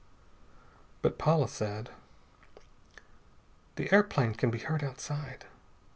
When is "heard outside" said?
4.57-5.45